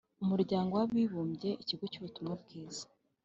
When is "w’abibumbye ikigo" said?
0.79-1.85